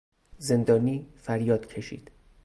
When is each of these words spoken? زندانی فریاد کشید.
زندانی 0.37 1.05
فریاد 1.15 1.65
کشید. 1.67 2.11